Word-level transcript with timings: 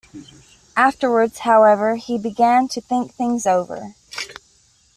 Afterwards, 0.75 1.37
however, 1.37 1.93
he 1.95 2.17
began 2.17 2.67
to 2.69 2.81
think 2.81 3.13
things 3.13 3.45
over. 3.45 3.93